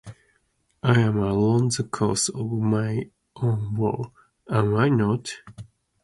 [0.81, 4.11] I am alone the cause of my own woe,
[4.49, 5.31] am I not?